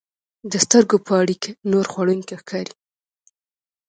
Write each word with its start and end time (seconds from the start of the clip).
د 0.51 0.53
سترګو 0.65 0.97
په 1.05 1.13
اړیکه 1.21 1.49
نور 1.71 1.85
خوړونکي 1.91 2.35
ښکاري. 2.41 2.73